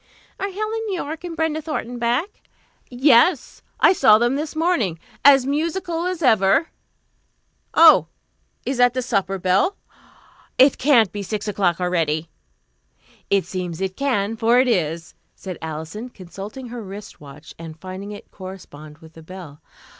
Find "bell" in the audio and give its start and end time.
9.37-9.77, 19.21-19.61